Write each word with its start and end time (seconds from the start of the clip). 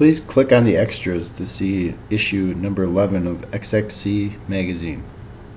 Please 0.00 0.18
click 0.18 0.50
on 0.50 0.64
the 0.64 0.78
extras 0.78 1.28
to 1.36 1.46
see 1.46 1.94
issue 2.08 2.54
number 2.56 2.84
11 2.84 3.26
of 3.26 3.36
XXC 3.50 4.48
magazine. 4.48 5.04